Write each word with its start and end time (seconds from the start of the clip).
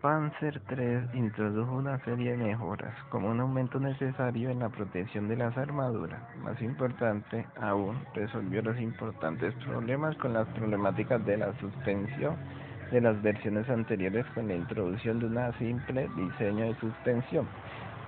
Panzer 0.00 0.60
III 0.70 1.18
introdujo 1.18 1.72
una 1.72 1.98
serie 2.04 2.32
de 2.32 2.36
mejoras, 2.36 2.94
como 3.10 3.30
un 3.30 3.40
aumento 3.40 3.78
necesario 3.78 4.50
en 4.50 4.60
la 4.60 4.68
protección 4.68 5.28
de 5.28 5.36
las 5.36 5.56
armaduras. 5.56 6.20
Más 6.42 6.60
importante 6.62 7.46
aún, 7.60 7.98
resolvió 8.14 8.62
los 8.62 8.78
importantes 8.80 9.54
problemas 9.66 10.16
con 10.16 10.32
las 10.32 10.46
problemáticas 10.48 11.24
de 11.26 11.36
la 11.36 11.52
suspensión 11.58 12.36
de 12.90 13.00
las 13.00 13.20
versiones 13.20 13.68
anteriores 13.68 14.24
con 14.34 14.48
la 14.48 14.54
introducción 14.54 15.18
de 15.20 15.26
una 15.26 15.52
simple 15.58 16.08
diseño 16.16 16.64
de 16.64 16.74
suspensión 16.76 17.46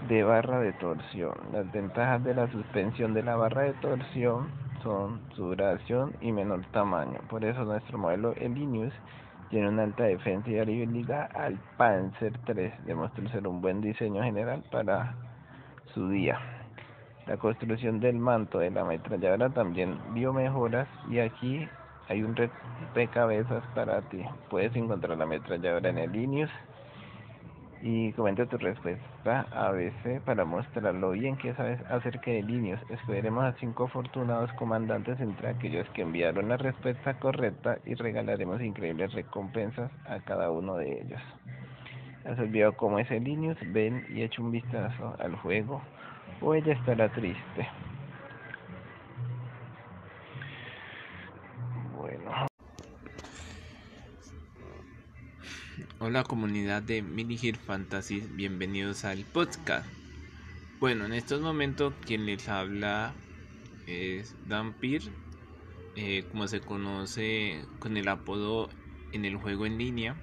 de 0.09 0.23
barra 0.23 0.61
de 0.61 0.73
torsión. 0.75 1.35
Las 1.53 1.71
ventajas 1.73 2.25
de 2.25 2.35
la 2.35 2.51
suspensión 2.51 3.13
de 3.13 3.23
la 3.23 3.37
barra 3.37 3.63
de 3.63 3.75
torsión 3.75 4.49
son 4.83 5.21
su 5.35 5.45
duración 5.45 6.15
y 6.21 6.33
menor 6.33 6.65
tamaño. 6.73 7.21
Por 7.29 7.45
eso 7.45 7.65
nuestro 7.65 7.99
modelo 7.99 8.33
Elinius 8.37 8.95
tiene 9.51 9.69
una 9.69 9.83
alta 9.83 10.05
defensa 10.05 10.49
y 10.49 10.59
habilidad 10.59 11.29
al 11.35 11.59
Panzer 11.77 12.33
III. 12.47 12.73
Demostró 12.87 13.29
ser 13.29 13.47
un 13.47 13.61
buen 13.61 13.81
diseño 13.81 14.23
general 14.23 14.63
para 14.71 15.15
su 15.93 16.09
día. 16.09 16.39
La 17.27 17.37
construcción 17.37 18.01
del 18.01 18.17
manto 18.17 18.59
de 18.59 18.71
la 18.71 18.83
ametralladora 18.83 19.51
también 19.51 19.99
vio 20.15 20.33
mejoras 20.33 20.89
y 21.09 21.19
aquí 21.19 21.69
hay 22.09 22.23
un 22.23 22.35
rompecabezas 22.35 23.65
para 23.75 24.01
ti. 24.03 24.25
Puedes 24.49 24.75
encontrar 24.75 25.19
la 25.19 25.25
ametralladora 25.25 25.91
en 25.91 25.99
el 25.99 26.13
Linux 26.13 26.51
y 27.83 28.13
comenta 28.13 28.47
tu 28.47 28.59
respuesta 28.59 29.47
a 29.53 29.71
veces 29.71 30.21
para 30.23 30.45
mostrarlo 30.45 31.11
bien 31.11 31.37
que 31.37 31.55
sabes 31.55 31.81
acerca 31.91 32.31
de 32.31 32.43
líneas. 32.43 32.81
Escogeremos 32.91 33.45
a 33.45 33.53
cinco 33.59 33.85
afortunados 33.85 34.53
comandantes 34.55 35.19
entre 35.21 35.49
aquellos 35.49 35.89
que 35.91 36.03
enviaron 36.03 36.49
la 36.49 36.57
respuesta 36.57 37.19
correcta 37.19 37.79
y 37.87 37.95
regalaremos 37.95 38.61
increíbles 38.61 39.13
recompensas 39.13 39.91
a 40.07 40.21
cada 40.21 40.51
uno 40.51 40.77
de 40.77 41.01
ellos. 41.01 41.21
¿Has 42.25 42.39
olvidado 42.39 42.77
cómo 42.77 42.99
es 42.99 43.11
el 43.11 43.25
Linux? 43.25 43.59
Ven 43.73 44.05
y 44.11 44.23
echa 44.23 44.43
un 44.43 44.51
vistazo 44.51 45.17
al 45.19 45.37
juego 45.37 45.81
o 46.43 46.55
ella 46.55 46.75
estará 46.75 47.09
triste. 47.09 47.67
Hola 56.03 56.25
comunidad 56.25 56.83
de 56.83 57.03
Minigir 57.03 57.59
Fantasy, 57.59 58.21
bienvenidos 58.21 59.05
al 59.05 59.27
podcast. 59.27 59.87
Bueno, 60.79 61.05
en 61.05 61.13
estos 61.13 61.43
momentos 61.43 61.93
quien 62.07 62.25
les 62.25 62.49
habla 62.49 63.13
es 63.87 64.35
Dampir, 64.49 65.03
eh, 65.97 66.25
como 66.31 66.49
se 66.49 66.61
conoce 66.61 67.67
con 67.81 67.99
el 67.99 68.09
apodo 68.09 68.71
en 69.13 69.27
el 69.27 69.37
juego 69.37 69.67
en 69.67 69.77
línea. 69.77 70.17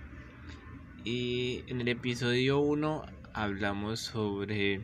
Y 1.03 1.63
en 1.67 1.79
el 1.81 1.89
episodio 1.89 2.57
1 2.57 3.05
hablamos 3.33 3.99
sobre 3.99 4.81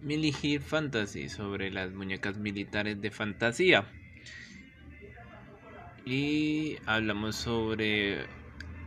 Minigir 0.00 0.62
Fantasy, 0.62 1.28
sobre 1.28 1.70
las 1.70 1.92
muñecas 1.92 2.38
militares 2.38 3.02
de 3.02 3.10
fantasía. 3.10 3.84
Y 6.06 6.78
hablamos 6.86 7.36
sobre 7.36 8.39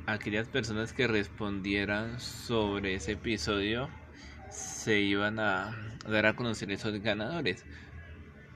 aquellas 0.06 0.48
personas 0.48 0.94
que 0.94 1.08
respondieran 1.08 2.20
sobre 2.20 2.96
ese 2.96 3.14
episodio 3.14 3.90
se 4.50 5.00
iban 5.00 5.40
a 5.40 5.98
dar 6.08 6.26
a 6.26 6.36
conocer 6.36 6.72
esos 6.72 7.00
ganadores. 7.02 7.66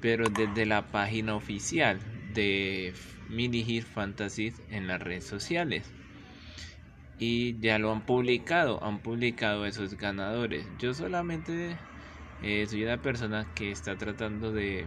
Pero 0.01 0.29
desde 0.29 0.65
la 0.65 0.91
página 0.91 1.35
oficial 1.35 1.99
de 2.33 2.93
Mini 3.29 3.63
Hit 3.63 3.83
Fantasy 3.83 4.53
en 4.69 4.87
las 4.87 5.01
redes 5.01 5.25
sociales. 5.25 5.91
Y 7.19 7.59
ya 7.59 7.79
lo 7.79 7.91
han 7.91 8.05
publicado 8.05 8.83
han 8.83 8.99
publicado 8.99 9.65
esos 9.65 9.95
ganadores. 9.97 10.67
Yo 10.77 10.93
solamente 10.93 11.77
eh, 12.43 12.67
soy 12.67 12.83
una 12.83 13.01
persona 13.01 13.47
que 13.55 13.71
está 13.71 13.97
tratando 13.97 14.51
de 14.51 14.85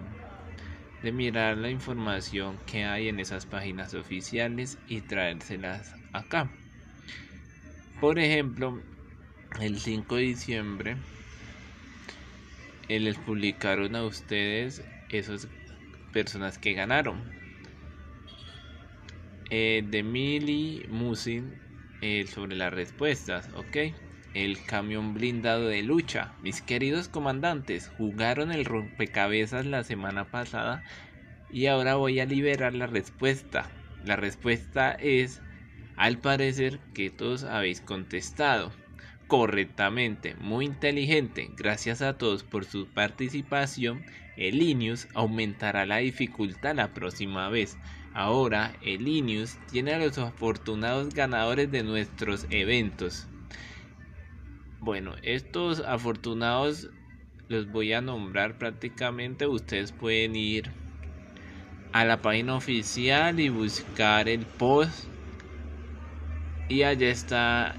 de 1.03 1.13
mirar 1.13 1.57
la 1.57 1.71
información 1.71 2.59
que 2.67 2.85
hay 2.85 3.09
en 3.09 3.21
esas 3.21 3.47
páginas 3.47 3.95
oficiales 3.95 4.79
y 4.87 5.01
traérselas 5.01 5.95
acá. 6.13 6.51
Por 8.01 8.19
ejemplo, 8.19 8.81
el 9.61 9.79
5 9.79 10.17
de 10.17 10.23
diciembre 10.23 10.97
les 12.89 13.17
publicaron 13.19 13.95
a 13.95 14.05
ustedes 14.05 14.83
esas 15.11 15.49
personas 16.13 16.59
que 16.59 16.73
ganaron. 16.73 17.23
Eh, 19.51 19.83
de 19.85 20.03
Mili 20.03 20.87
Musin 20.89 21.55
eh, 22.03 22.27
sobre 22.27 22.57
las 22.57 22.73
respuestas, 22.73 23.49
¿ok? 23.55 24.10
El 24.35 24.63
camión 24.65 25.15
blindado 25.15 25.67
de 25.67 25.83
lucha. 25.83 26.33
Mis 26.43 26.63
queridos 26.63 27.09
comandantes, 27.09 27.91
jugaron 27.99 28.53
el 28.53 28.65
rompecabezas 28.65 29.67
la 29.67 29.83
semana 29.83 30.31
pasada 30.31 30.85
y 31.51 31.67
ahora 31.67 31.97
voy 31.97 32.21
a 32.21 32.27
liberar 32.27 32.75
la 32.75 32.87
respuesta. 32.87 33.69
La 34.05 34.17
respuesta 34.17 34.93
es, 34.93 35.43
al 35.97 36.19
parecer 36.19 36.79
que 36.95 37.11
todos 37.11 37.45
habéis 37.45 37.81
contestado 37.81 38.73
correctamente, 39.31 40.35
muy 40.41 40.65
inteligente. 40.67 41.51
Gracias 41.57 42.03
a 42.03 42.19
todos 42.19 42.43
por 42.43 42.65
su 42.65 42.89
participación. 42.89 44.05
El 44.37 44.59
Linux 44.59 45.07
aumentará 45.15 45.87
la 45.87 45.99
dificultad 45.99 46.75
la 46.75 46.93
próxima 46.95 47.49
vez. 47.49 47.79
Ahora 48.13 48.75
el 48.83 49.05
Linux 49.05 49.57
tiene 49.71 49.95
a 49.95 49.99
los 49.99 50.19
afortunados 50.19 51.15
ganadores 51.15 51.71
de 51.71 51.85
nuestros 51.85 52.49
eventos. 52.51 53.29
Bueno, 54.81 55.15
estos 55.23 55.81
afortunados 55.81 56.89
los 57.49 57.71
voy 57.71 57.93
a 57.93 58.01
nombrar 58.01 58.57
prácticamente. 58.57 59.47
Ustedes 59.47 59.93
pueden 59.93 60.35
ir 60.37 60.71
a 61.93 62.07
la 62.07 62.23
página 62.23 62.55
oficial 62.55 63.39
y 63.41 63.51
buscar 63.51 64.27
el 64.27 64.47
post. 64.47 65.05
Y 66.71 66.85
allá 66.85 67.11
está 67.11 67.75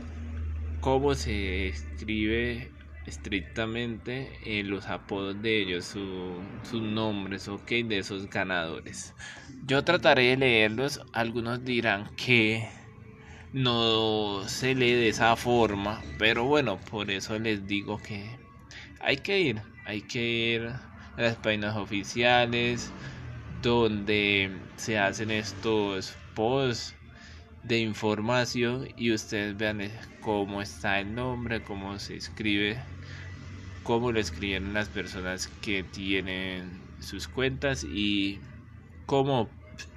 cómo 0.79 1.15
se 1.15 1.69
escribe 1.69 2.69
estrictamente 3.07 4.29
en 4.45 4.69
los 4.69 4.85
apodos 4.85 5.41
de 5.41 5.59
ellos, 5.59 5.85
sus 5.85 6.81
nombres, 6.81 7.47
ok, 7.47 7.67
de 7.85 7.97
esos 7.97 8.29
ganadores. 8.29 9.15
Yo 9.65 9.83
trataré 9.83 10.29
de 10.29 10.37
leerlos. 10.37 11.01
Algunos 11.13 11.65
dirán 11.65 12.15
que 12.15 12.69
no 13.53 14.47
se 14.47 14.75
lee 14.75 14.93
de 14.93 15.09
esa 15.09 15.35
forma, 15.35 16.01
pero 16.17 16.45
bueno, 16.45 16.79
por 16.89 17.11
eso 17.11 17.37
les 17.37 17.67
digo 17.67 17.97
que 17.97 18.37
hay 19.01 19.17
que 19.17 19.39
ir, 19.39 19.61
hay 19.85 20.01
que 20.01 20.23
ir 20.55 20.67
a 20.67 21.21
las 21.21 21.35
páginas 21.35 21.75
oficiales 21.75 22.91
donde 23.61 24.51
se 24.77 24.97
hacen 24.97 25.31
estos 25.31 26.15
posts 26.33 26.95
de 27.63 27.79
información 27.79 28.87
y 28.97 29.11
ustedes 29.11 29.57
vean 29.57 29.81
cómo 30.21 30.61
está 30.61 30.99
el 30.99 31.13
nombre, 31.13 31.61
cómo 31.61 31.99
se 31.99 32.15
escribe, 32.15 32.79
cómo 33.83 34.11
lo 34.11 34.19
escriben 34.19 34.73
las 34.73 34.87
personas 34.87 35.47
que 35.61 35.83
tienen 35.83 36.71
sus 36.99 37.27
cuentas 37.27 37.83
y 37.83 38.39
cómo 39.05 39.49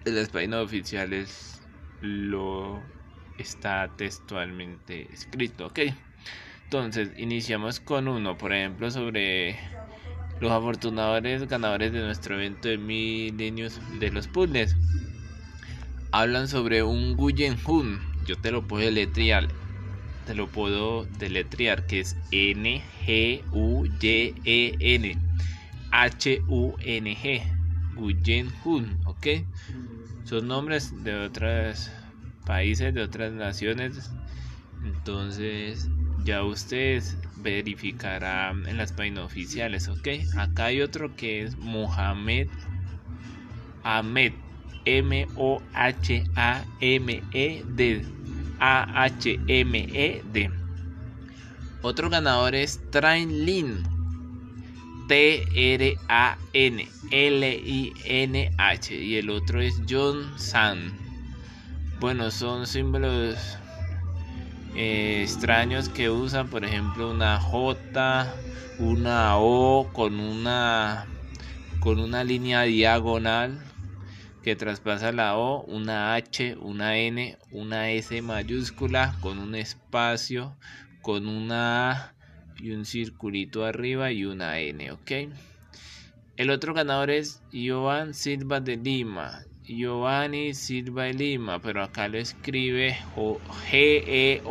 en 0.04 0.16
las 0.16 0.28
páginas 0.28 0.64
oficiales 0.64 1.62
lo 2.00 2.82
está 3.38 3.90
textualmente 3.96 5.08
escrito, 5.12 5.66
¿ok? 5.66 5.80
Entonces, 6.64 7.10
iniciamos 7.16 7.80
con 7.80 8.08
uno, 8.08 8.36
por 8.36 8.52
ejemplo, 8.52 8.90
sobre 8.90 9.56
los 10.40 10.50
afortunados 10.50 11.48
ganadores 11.48 11.92
de 11.92 12.00
nuestro 12.00 12.34
evento 12.34 12.68
de 12.68 12.78
milenios 12.78 13.80
de 14.00 14.10
los 14.10 14.26
puzzles. 14.28 14.76
Hablan 16.10 16.48
sobre 16.48 16.82
un 16.82 17.16
Guyen 17.16 17.56
Hun. 17.66 18.00
Yo 18.26 18.36
te 18.36 18.50
lo 18.50 18.66
puedo 18.66 18.84
deletrear. 18.84 19.48
Te 20.26 20.34
lo 20.34 20.48
puedo 20.48 21.04
deletrear, 21.18 21.86
que 21.86 22.00
es 22.00 22.16
N 22.30 22.82
G 23.04 23.42
U 23.52 23.84
Y 23.84 24.34
E 24.44 24.76
N 24.80 25.18
H 25.90 26.42
U 26.48 26.74
N 26.80 27.16
G. 27.16 27.42
Guyen 27.96 28.48
Hun, 28.64 28.98
¿ok? 29.06 29.26
Son 30.24 30.48
nombres 30.48 31.04
de 31.04 31.14
otros 31.14 31.90
países, 32.44 32.94
de 32.94 33.02
otras 33.02 33.32
naciones. 33.32 34.10
Entonces, 34.84 35.88
ya 36.24 36.42
ustedes 36.42 37.16
verificarán 37.36 38.66
en 38.66 38.76
las 38.76 38.92
páginas 38.92 39.24
oficiales, 39.24 39.88
¿ok? 39.88 40.08
Acá 40.36 40.66
hay 40.66 40.80
otro 40.80 41.14
que 41.16 41.42
es 41.42 41.56
Mohamed 41.56 42.48
Ahmed. 43.84 44.32
M-O-H-A-M-E-D. 44.86 45.64
A-H-M-E-D. 48.60 50.50
Otro 51.82 52.10
ganador 52.10 52.54
es 52.54 52.80
Train 52.90 53.46
Lin. 53.46 53.82
T-R-A-N. 55.08 56.88
L-I-N-H. 57.10 58.94
Y 58.94 59.16
el 59.16 59.30
otro 59.30 59.60
es 59.60 59.80
John 59.88 60.32
San. 60.36 61.03
Bueno, 61.96 62.30
son 62.30 62.66
símbolos 62.68 63.58
eh, 64.72 65.22
extraños 65.22 65.88
que 65.88 66.10
usan, 66.10 66.50
por 66.50 66.64
ejemplo, 66.64 67.10
una 67.10 67.38
J, 67.40 68.44
una 68.76 69.36
O 69.38 69.92
con 69.92 70.20
una 70.20 71.08
con 71.78 72.00
una 72.00 72.24
línea 72.24 72.62
diagonal 72.62 73.64
que 74.42 74.56
traspasa 74.56 75.12
la 75.12 75.36
O, 75.38 75.64
una 75.64 76.14
H, 76.14 76.56
una 76.60 76.98
N, 76.98 77.38
una 77.50 77.90
S 77.92 78.22
mayúscula 78.22 79.18
con 79.20 79.38
un 79.38 79.54
espacio, 79.54 80.58
con 81.00 81.28
una 81.28 81.92
A 81.92 82.16
y 82.56 82.72
un 82.72 82.84
circulito 82.86 83.64
arriba 83.64 84.12
y 84.12 84.24
una 84.26 84.60
N, 84.60 84.92
¿ok? 84.92 85.12
El 86.36 86.50
otro 86.50 86.74
ganador 86.74 87.10
es 87.10 87.42
Joan 87.52 88.14
Silva 88.14 88.60
de 88.60 88.76
Lima. 88.76 89.48
Giovanni 89.66 90.52
Silva 90.52 91.04
de 91.04 91.14
Lima, 91.14 91.58
pero 91.58 91.82
acá 91.82 92.06
lo 92.08 92.18
escribe 92.18 92.98
G-E-O-B-A-N-E. 93.70 94.44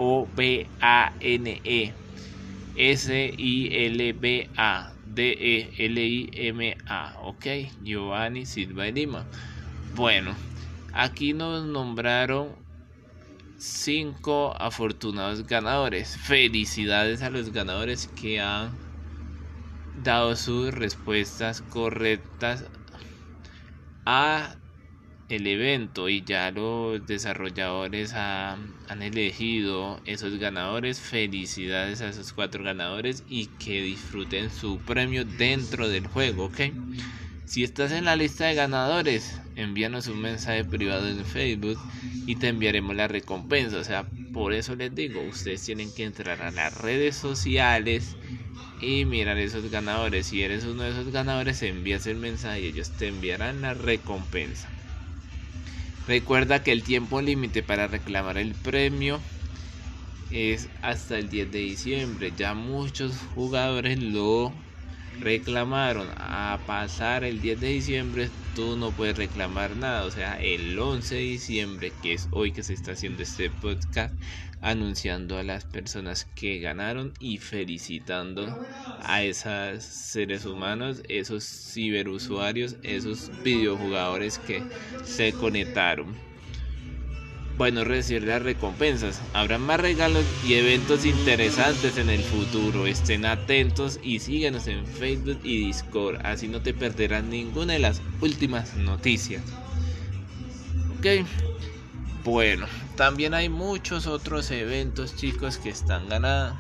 S-I-L-B-A. 2.76 4.94
D-E-L-I-M-A. 5.06 7.14
Ok, 7.22 7.46
Giovanni 7.84 8.48
Silva 8.48 8.86
de 8.86 8.94
Lima. 8.94 9.24
Bueno, 9.96 10.34
aquí 10.94 11.34
nos 11.34 11.64
nombraron 11.64 12.56
cinco 13.60 14.60
afortunados 14.60 15.46
ganadores. 15.46 16.18
Felicidades 16.18 17.22
a 17.22 17.30
los 17.30 17.52
ganadores 17.52 18.08
que 18.08 18.42
han 18.42 18.72
dado 20.04 20.36
sus 20.36 20.74
respuestas 20.74 21.62
correctas 21.62 22.66
a 24.08 24.56
el 25.28 25.48
evento 25.48 26.10
y 26.10 26.24
ya 26.24 26.52
los 26.52 27.06
desarrolladores 27.06 28.14
han 28.14 28.78
elegido 29.02 30.02
esos 30.06 30.38
ganadores. 30.38 31.00
Felicidades 31.02 32.02
a 32.02 32.10
esos 32.10 32.34
cuatro 32.34 32.64
ganadores 32.64 33.24
y 33.28 33.48
que 33.58 33.82
disfruten 33.82 34.50
su 34.52 34.84
premio 34.84 35.26
dentro 35.26 35.90
del 35.90 36.08
juego, 36.08 36.46
¿ok? 36.46 36.62
Si 37.46 37.64
estás 37.64 37.92
en 37.94 38.06
la 38.06 38.16
lista 38.18 38.46
de 38.48 38.56
ganadores, 38.56 39.42
envíanos 39.56 40.08
un 40.08 40.20
mensaje 40.22 40.66
privado 40.66 41.08
en 41.10 41.26
Facebook 41.26 41.84
y 42.26 42.36
te 42.38 42.50
enviaremos 42.50 42.96
la 42.96 43.08
recompensa. 43.08 43.78
O 43.78 43.84
sea, 43.84 44.12
por 44.32 44.54
eso 44.54 44.76
les 44.76 44.94
digo, 44.96 45.24
ustedes 45.24 45.64
tienen 45.64 45.94
que 45.94 46.04
entrar 46.04 46.42
a 46.42 46.52
las 46.52 46.74
redes 46.74 47.16
sociales 47.18 48.18
y 48.78 49.06
mirar 49.06 49.38
esos 49.40 49.70
ganadores. 49.70 50.28
Si 50.28 50.44
eres 50.44 50.66
uno 50.66 50.84
de 50.84 50.92
esos 50.92 51.10
ganadores, 51.12 51.62
envías 51.64 52.06
el 52.08 52.18
mensaje 52.18 52.62
y 52.62 52.68
ellos 52.68 52.96
te 52.96 53.08
enviarán 53.08 53.62
la 53.62 53.74
recompensa. 53.74 54.73
Recuerda 56.06 56.64
que 56.64 56.72
el 56.72 56.84
tiempo 56.84 57.22
límite 57.22 57.64
para 57.64 57.88
reclamar 57.88 58.38
el 58.38 58.56
premio 58.56 59.26
es 60.30 60.70
hasta 60.82 61.18
el 61.18 61.30
10 61.30 61.50
de 61.52 61.60
diciembre. 61.60 62.34
Ya 62.36 62.54
muchos 62.54 63.18
jugadores 63.26 64.00
lo 64.00 64.66
reclamaron. 65.20 66.08
A 66.18 66.60
pasar 66.66 67.24
el 67.24 67.42
10 67.42 67.60
de 67.60 67.68
diciembre 67.68 68.30
tú 68.56 68.78
no 68.78 68.92
puedes 68.92 69.18
reclamar 69.18 69.76
nada. 69.76 70.06
O 70.06 70.12
sea, 70.12 70.40
el 70.42 70.78
11 70.78 71.16
de 71.16 71.22
diciembre, 71.22 71.94
que 72.02 72.14
es 72.14 72.28
hoy 72.32 72.52
que 72.52 72.64
se 72.64 72.74
está 72.74 72.92
haciendo 72.92 73.24
este 73.24 73.50
podcast, 73.50 74.14
anunciando 74.62 75.38
a 75.38 75.44
las 75.44 75.66
personas 75.66 76.26
que 76.36 76.60
ganaron 76.60 77.14
y 77.20 77.38
felicitando 77.38 78.66
a 79.02 79.24
esos 79.24 79.84
seres 79.84 80.46
humanos, 80.46 81.04
esos 81.10 81.44
ciberusuarios, 81.44 82.78
esos 82.84 83.32
videojugadores 83.44 84.40
que 84.40 84.64
se 85.04 85.34
conectaron. 85.34 86.33
Bueno, 87.58 87.84
recibir 87.84 88.24
las 88.24 88.42
recompensas. 88.42 89.22
Habrá 89.34 89.60
más 89.60 89.80
regalos 89.80 90.26
y 90.44 90.56
eventos 90.56 91.06
interesantes 91.06 91.98
en 91.98 92.10
el 92.10 92.24
futuro. 92.24 92.88
Estén 92.88 93.26
atentos 93.26 94.00
y 94.02 94.20
síguenos 94.20 94.66
en 94.68 94.88
Facebook 94.88 95.40
y 95.44 95.68
Discord. 95.68 96.20
Así 96.26 96.48
no 96.48 96.62
te 96.62 96.74
perderás 96.74 97.24
ninguna 97.24 97.74
de 97.74 97.80
las 97.80 98.02
últimas 98.22 98.76
noticias. 98.76 99.44
Ok. 100.98 101.28
Bueno, 102.24 102.66
también 102.96 103.36
hay 103.36 103.50
muchos 103.50 104.08
otros 104.08 104.50
eventos, 104.50 105.16
chicos, 105.16 105.58
que 105.58 105.70
están 105.70 106.10
ganados. 106.10 106.56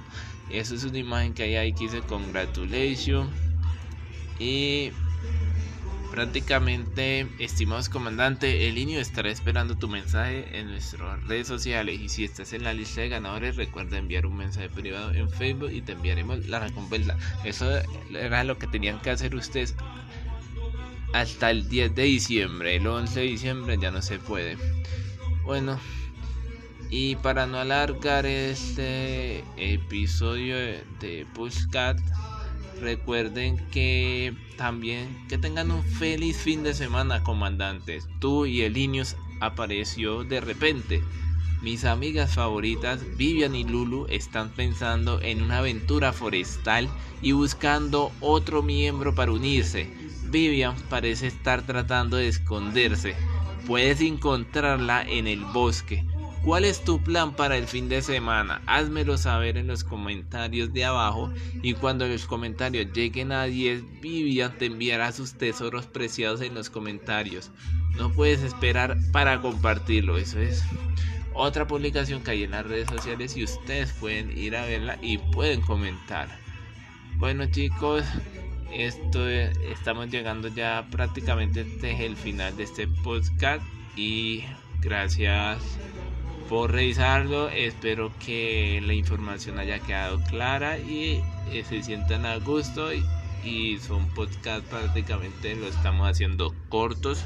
Eso 0.52 0.76
es 0.76 0.84
una 0.84 1.00
imagen 1.00 1.34
que 1.34 1.44
hay 1.44 1.56
ahí 1.56 1.74
que 1.74 1.86
dice 1.86 2.02
congratulations. 2.02 3.30
Y 4.38 4.92
prácticamente, 6.14 7.28
estimados 7.40 7.90
comandante, 7.90 8.70
el 8.70 8.76
niño 8.76 9.00
estará 9.00 9.32
esperando 9.32 9.76
tu 9.76 9.88
mensaje 9.88 10.60
en 10.60 10.68
nuestras 10.68 11.24
redes 11.24 11.48
sociales. 11.48 12.00
Y 12.00 12.08
si 12.08 12.24
estás 12.24 12.54
en 12.54 12.64
la 12.64 12.72
lista 12.72 13.02
de 13.02 13.10
ganadores, 13.10 13.56
recuerda 13.56 13.98
enviar 13.98 14.28
un 14.28 14.38
mensaje 14.38 14.70
privado 14.70 15.12
en 15.12 15.28
Facebook 15.28 15.72
y 15.72 15.82
te 15.82 15.94
enviaremos 15.94 16.48
la 16.48 16.60
recompensa. 16.60 17.18
Eso 17.44 17.68
era 18.12 18.44
lo 18.44 18.60
que 18.60 18.68
tenían 18.68 19.02
que 19.02 19.10
hacer 19.10 19.34
ustedes 19.34 19.76
hasta 21.14 21.50
el 21.50 21.68
10 21.68 21.96
de 21.96 22.04
diciembre. 22.04 22.76
El 22.76 22.86
11 22.86 23.20
de 23.20 23.26
diciembre 23.26 23.78
ya 23.82 23.90
no 23.90 24.04
se 24.04 24.20
puede. 24.20 24.56
Bueno, 25.44 25.80
y 26.92 27.16
para 27.16 27.48
no 27.48 27.58
alargar 27.58 28.28
este 28.28 29.44
episodio 29.58 30.56
de 31.00 31.26
Pushcat, 31.34 32.00
recuerden 32.84 33.58
que 33.72 34.36
también 34.58 35.26
que 35.28 35.38
tengan 35.38 35.72
un 35.72 35.84
feliz 35.84 36.38
fin 36.38 36.62
de 36.62 36.74
semana, 36.74 37.24
comandantes. 37.24 38.08
Tú 38.20 38.46
y 38.46 38.62
el 38.62 38.78
Inius 38.78 39.16
apareció 39.40 40.24
de 40.24 40.42
repente. 40.42 41.02
Mis 41.62 41.86
amigas 41.86 42.36
favoritas, 42.36 43.02
Vivian 43.18 43.56
y 43.56 43.64
Lulu, 43.64 44.06
están 44.10 44.50
pensando 44.52 45.22
en 45.22 45.42
una 45.42 45.60
aventura 45.60 46.14
forestal 46.14 46.90
y 47.22 47.32
buscando 47.32 48.12
otro 48.20 48.62
miembro 48.62 49.16
para 49.16 49.32
unirse. 49.32 49.90
Vivian 50.30 50.76
parece 50.90 51.28
estar 51.28 51.66
tratando 51.66 52.18
de 52.18 52.28
esconderse 52.28 53.16
puedes 53.66 54.02
encontrarla 54.02 55.04
en 55.04 55.28
el 55.28 55.46
bosque. 55.46 56.06
¿Cuál 56.44 56.66
es 56.66 56.84
tu 56.84 57.02
plan 57.02 57.38
para 57.38 57.56
el 57.56 57.68
fin 57.68 57.88
de 57.88 58.02
semana? 58.02 58.62
Házmelo 58.66 59.18
saber 59.18 59.56
en 59.56 59.68
los 59.68 59.86
comentarios 59.86 60.74
de 60.74 60.84
abajo 60.84 61.32
y 61.62 61.74
cuando 61.74 62.06
los 62.06 62.26
comentarios 62.26 62.92
lleguen 62.92 63.32
a 63.32 63.46
10, 63.46 64.02
Vivian 64.02 64.58
te 64.58 64.66
enviará 64.66 65.14
sus 65.14 65.36
tesoros 65.36 65.86
preciados 65.86 66.42
en 66.42 66.54
los 66.54 66.70
comentarios. 66.70 67.50
No 67.96 68.12
puedes 68.12 68.44
esperar 68.44 68.98
para 69.14 69.40
compartirlo, 69.40 70.18
eso 70.18 70.38
es 70.38 70.66
otra 71.34 71.66
publicación 71.66 72.22
que 72.22 72.32
hay 72.32 72.44
en 72.44 72.52
las 72.52 72.68
redes 72.68 72.90
sociales 72.90 73.38
y 73.38 73.46
ustedes 73.46 73.94
pueden 73.94 74.38
ir 74.38 74.58
a 74.58 74.66
verla 74.66 75.00
y 75.02 75.20
pueden 75.20 75.62
comentar. 75.62 76.28
Bueno 77.20 77.46
chicos, 77.46 78.04
esto 78.74 79.30
estamos 79.30 80.10
llegando 80.10 80.50
ya 80.50 80.86
prácticamente 80.92 81.62
este 81.62 82.06
el 82.06 82.18
final 82.18 82.58
de 82.58 82.64
este 82.64 82.86
podcast 82.88 83.64
y 83.96 84.44
gracias 84.82 85.62
por 86.50 86.72
revisarlo 86.72 87.50
espero 87.50 88.12
que 88.20 88.82
la 88.84 88.94
información 88.94 89.60
haya 89.60 89.80
quedado 89.80 90.22
clara 90.24 90.78
y 90.78 91.22
eh, 91.52 91.64
se 91.68 91.82
sientan 91.84 92.26
a 92.26 92.38
gusto 92.38 92.90
y, 92.94 93.04
son 93.80 94.08
podcast 94.14 94.66
prácticamente 94.68 95.56
lo 95.56 95.68
estamos 95.68 96.10
haciendo 96.10 96.56
cortos 96.70 97.26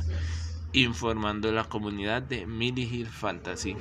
informando 0.74 1.50
a 1.50 1.52
la 1.52 1.66
comunidad 1.66 2.24
de 2.24 2.48
Mini 2.48 2.82
Hill 2.82 3.08
Fantasy. 3.08 3.78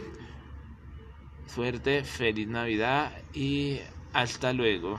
Suerte 1.47 2.05
feliz 2.05 2.47
navidad 2.47 3.11
y 3.33 3.81
hasta 4.12 4.52
luego 4.52 4.99